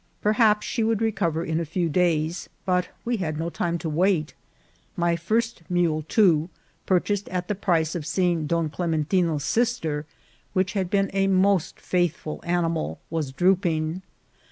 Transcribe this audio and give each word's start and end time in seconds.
Perhaps 0.19 0.65
she 0.65 0.83
would 0.83 0.99
recover 0.99 1.45
in 1.45 1.59
a 1.59 1.63
few 1.63 1.87
days, 1.87 2.49
but 2.65 2.89
we 3.05 3.17
had 3.17 3.37
no 3.37 3.51
time 3.51 3.77
to 3.77 3.87
wait. 3.87 4.33
My 4.97 5.15
first 5.15 5.61
mule, 5.69 6.03
too, 6.09 6.49
purchased 6.87 7.29
as 7.29 7.43
the 7.47 7.53
price 7.53 7.93
of 7.93 8.07
seeing 8.07 8.47
Don 8.47 8.67
Clementino's 8.67 9.45
sister, 9.45 10.07
which 10.53 10.73
had 10.73 10.89
been 10.89 11.11
a 11.13 11.27
most 11.27 11.79
faithful 11.79 12.39
an 12.41 12.63
imal, 12.63 12.97
was 13.11 13.31
drooping. 13.31 14.01